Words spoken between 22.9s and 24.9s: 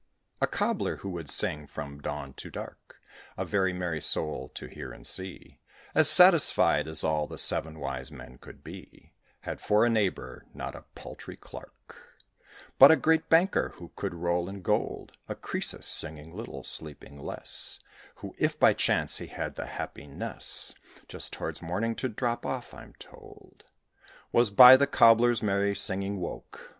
told, Was by the